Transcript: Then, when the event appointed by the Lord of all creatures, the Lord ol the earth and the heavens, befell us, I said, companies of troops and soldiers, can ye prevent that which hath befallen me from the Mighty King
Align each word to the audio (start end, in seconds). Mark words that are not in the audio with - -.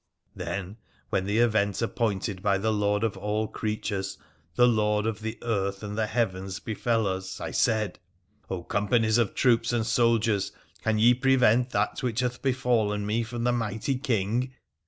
Then, 0.35 0.77
when 1.11 1.25
the 1.27 1.37
event 1.37 1.79
appointed 1.79 2.41
by 2.41 2.57
the 2.57 2.73
Lord 2.73 3.03
of 3.03 3.15
all 3.17 3.47
creatures, 3.47 4.17
the 4.55 4.65
Lord 4.67 5.05
ol 5.05 5.13
the 5.13 5.37
earth 5.43 5.83
and 5.83 5.95
the 5.95 6.07
heavens, 6.07 6.59
befell 6.59 7.05
us, 7.05 7.39
I 7.39 7.51
said, 7.51 7.99
companies 8.67 9.19
of 9.19 9.35
troops 9.35 9.71
and 9.71 9.85
soldiers, 9.85 10.53
can 10.81 10.97
ye 10.97 11.13
prevent 11.13 11.69
that 11.69 12.01
which 12.01 12.21
hath 12.21 12.41
befallen 12.41 13.05
me 13.05 13.21
from 13.21 13.43
the 13.43 13.51
Mighty 13.53 13.95
King 13.95 14.55